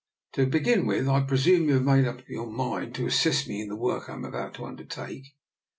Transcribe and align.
To 0.33 0.47
begin 0.47 0.87
with, 0.87 1.07
I 1.07 1.19
presume 1.21 1.67
you 1.67 1.75
have 1.75 1.83
made 1.83 2.07
up 2.07 2.27
your 2.27 2.47
mind 2.51 2.95
to 2.95 3.05
assist 3.05 3.47
me 3.47 3.61
in 3.61 3.67
the 3.69 3.75
work 3.75 4.09
I 4.09 4.13
am 4.13 4.25
about 4.25 4.55
to 4.55 4.65
under 4.65 4.83
take? 4.83 5.35